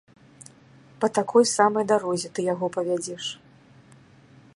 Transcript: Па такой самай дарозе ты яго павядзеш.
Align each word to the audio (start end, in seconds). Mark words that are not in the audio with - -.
Па 1.03 1.07
такой 1.17 1.43
самай 1.57 1.85
дарозе 1.91 2.27
ты 2.39 2.47
яго 2.53 2.71
павядзеш. 2.79 3.23